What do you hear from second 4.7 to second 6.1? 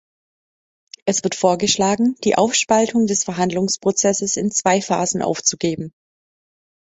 Phasen aufzugeben.